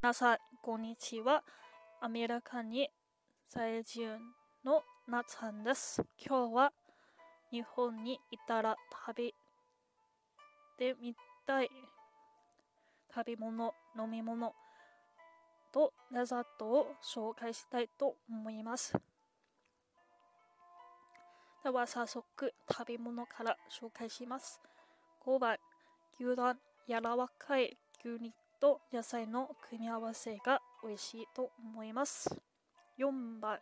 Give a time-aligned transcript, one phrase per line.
[0.00, 1.42] なさい、こんにちは。
[2.00, 2.88] アメリカに
[3.48, 4.16] 在住
[4.64, 6.04] のなつさんです。
[6.24, 6.72] 今日は
[7.50, 8.76] 日本にいたら
[9.08, 9.32] 食べ
[10.78, 11.70] てみたい
[13.12, 14.54] 食べ物、飲み物
[15.72, 18.92] とデザートを紹介したいと思います。
[21.64, 24.60] では早速食べ物から紹介します。
[25.26, 25.56] 5番、
[26.20, 26.56] 牛丼、
[26.86, 32.28] 柔らかい牛肉と野菜の組み合わせが美味しいと思います。
[32.98, 33.58] 4番、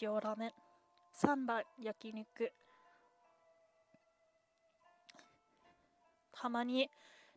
[0.00, 0.52] 塩ラーメン。
[1.14, 2.52] 3番、焼肉。
[6.32, 6.90] たまに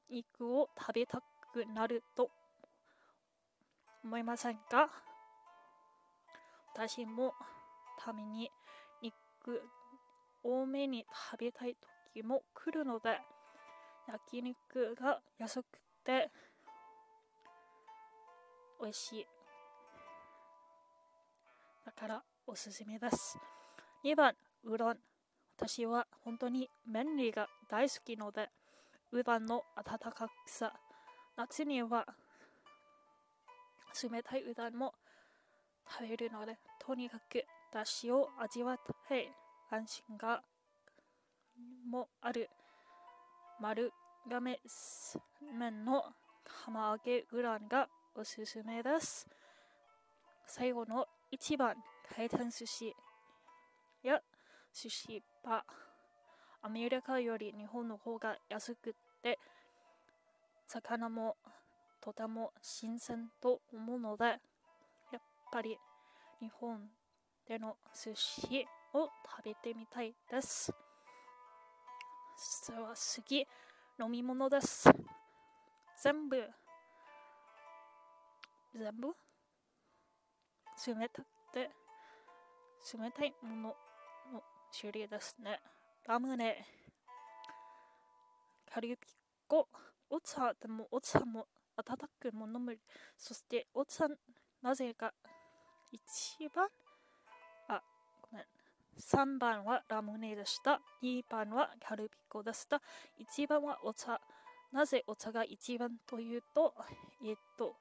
[0.09, 1.21] 肉を食べた
[1.53, 2.29] くなると
[4.03, 4.89] 思いませんか？
[6.73, 7.33] 私も
[7.99, 8.49] ために
[9.01, 9.63] 肉
[10.43, 11.75] 多めに食べたい
[12.13, 13.19] 時も来るので
[14.07, 15.65] 焼肉が安く
[16.05, 16.29] て
[18.81, 19.27] 美味しい。
[21.85, 23.37] だからおすすめです。
[24.03, 24.97] 2番うどん。
[25.57, 28.49] 私は本当に麺類が大好きので
[29.11, 30.73] うどんの温かさ。
[31.35, 32.05] 夏には
[34.03, 34.93] 冷たいうどんも
[35.89, 39.31] 食べるのでとにかくだしを味わって
[39.71, 40.41] 安心が
[41.89, 42.49] もある。
[43.59, 43.91] 丸
[44.29, 44.59] 亀
[45.57, 46.03] 麺の
[46.43, 47.87] 釜揚げうどんが
[48.19, 49.27] おすすめです。
[50.47, 51.75] 最後の1番、
[52.15, 52.91] 回転寿司
[54.01, 54.19] や
[54.73, 55.63] 寿司バ
[56.63, 59.37] アメリカより日本の方が安くて、
[60.65, 61.37] 魚も
[62.01, 64.39] とても新鮮と思うので、や
[65.19, 65.77] っぱり
[66.39, 66.89] 日本
[67.47, 70.73] での寿司を食べてみたいです。
[72.67, 73.47] では次、
[73.99, 74.89] 飲み物です。
[76.01, 76.49] 全部、
[78.75, 79.15] 全部？
[80.85, 81.71] 冷たくて、
[82.93, 83.75] 冷たいもの
[84.33, 84.43] の
[84.79, 85.59] 種類ですね。
[86.07, 86.65] ラムネ、
[88.71, 89.07] カリピ
[89.47, 89.67] コ、
[90.09, 92.77] お茶でもお茶も温くも飲む。
[93.17, 94.07] そしてお茶、
[94.61, 95.13] なぜか
[95.91, 96.67] 一番？
[97.69, 97.81] あ、
[98.21, 98.45] ごめん
[98.99, 100.81] 3番はラムネでした。
[101.01, 102.81] 2番はカルピコでした。
[103.19, 104.21] 1番はお茶。
[104.71, 106.73] なぜお茶が1番というと、
[107.23, 107.75] えっと、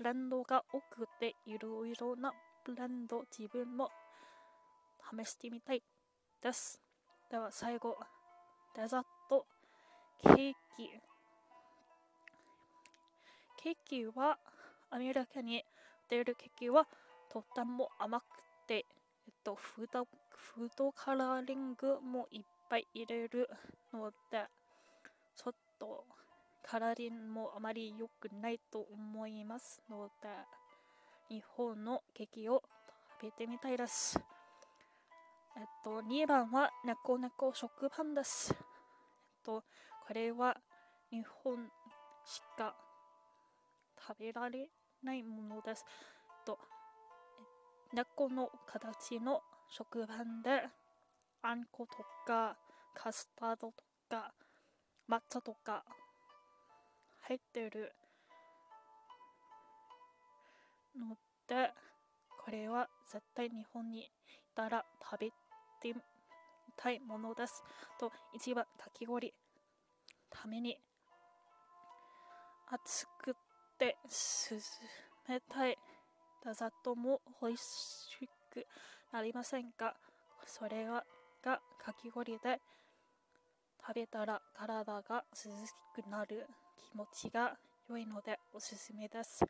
[0.00, 2.32] ブレンドが多くていろいろな
[2.64, 3.90] ブレンド自分も
[5.14, 5.82] 試してみたい
[6.42, 6.80] です。
[7.30, 7.98] では最後、
[8.74, 9.44] デザート、
[10.22, 10.90] ケーキ。
[13.62, 14.38] ケーキは、
[14.88, 15.62] アメリカに
[16.08, 16.86] 出るケーキは
[17.30, 18.24] とっても甘く
[18.66, 18.84] て、えっ
[19.44, 23.50] と、フードフードカラーリングもいっぱい入れる
[23.92, 24.46] ので、
[25.36, 26.06] ちょっと
[26.62, 30.28] カラリンもあまり良くないと思いますので、
[31.28, 32.62] 日本のケーキを
[33.20, 34.18] 食べてみたいです。
[35.56, 38.52] えっと、2番は猫猫食パンです。
[38.52, 38.56] えっ
[39.44, 39.64] と、
[40.06, 40.56] これは
[41.10, 41.56] 日本
[42.24, 42.74] しか
[44.08, 44.68] 食べられ
[45.02, 45.84] ないものです。
[45.86, 46.58] えっと、
[47.92, 50.62] 猫の形の食パンで
[51.42, 52.56] あんことか
[52.94, 54.32] カスタードとか
[55.08, 55.84] 抹茶とか
[57.30, 57.92] 入ってる。
[60.98, 61.70] ので
[62.44, 64.10] これは絶対日本にい
[64.56, 65.30] たら食べ
[65.80, 65.94] てみ
[66.76, 67.62] たいものです。
[68.00, 69.32] と一番かき氷
[70.28, 70.76] ために
[72.66, 73.36] 熱く
[73.78, 73.96] て
[75.28, 75.78] 冷たい
[76.44, 78.66] デザートも美味しく
[79.12, 79.94] なりませんか？
[80.46, 81.04] それが
[81.44, 82.60] がかき氷で
[83.86, 86.48] 食べたら体が涼しくなる。
[86.90, 87.56] 気持ちが
[87.88, 89.44] 良いのでおすすめです。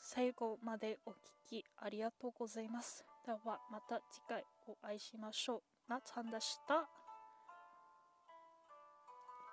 [0.00, 1.16] 最後までお聴
[1.48, 3.04] きありがとうございます。
[3.26, 5.56] ではまた次回お会いしましょ
[5.88, 5.90] う。
[5.90, 6.88] なちゃんでした。